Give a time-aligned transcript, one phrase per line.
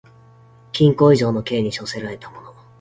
[0.73, 2.55] 禁錮以上の刑に処せられた者